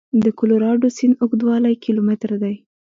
د 0.23 0.25
کلورادو 0.39 0.87
سیند 0.97 1.15
اوږدوالی 1.21 1.75
کیلومتره 1.83 2.35
دی. 2.43 2.55